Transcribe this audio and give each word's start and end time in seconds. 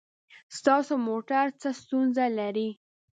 ستاسو 0.57 0.93
موټر 1.07 1.45
څه 1.61 1.69
ستونزه 1.81 2.25
لري؟ 2.39 2.69